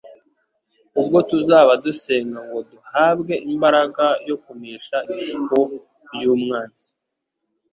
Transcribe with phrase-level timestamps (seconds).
[0.99, 5.55] ubwo tuzaba dusenga ngo duhabwe imbaraga yo kunesha ibishuko
[6.13, 6.89] by'umwanzi